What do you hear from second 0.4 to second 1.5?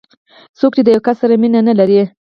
څوک چې د یو کس سره